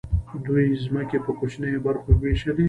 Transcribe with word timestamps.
دوی 0.45 0.65
ځمکې 0.85 1.17
په 1.25 1.31
کوچنیو 1.39 1.83
برخو 1.87 2.07
وویشلې. 2.13 2.53